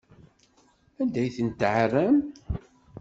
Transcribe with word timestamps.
Anda 1.01 1.19
ay 1.21 1.29
ten-tɛerramt? 1.35 2.35